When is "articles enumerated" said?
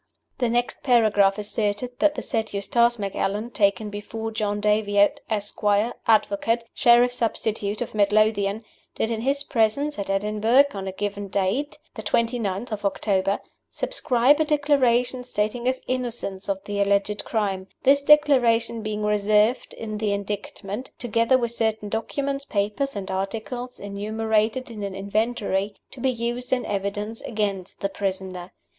23.11-24.71